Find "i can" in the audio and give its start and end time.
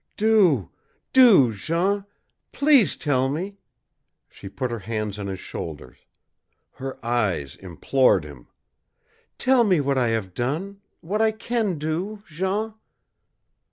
11.21-11.77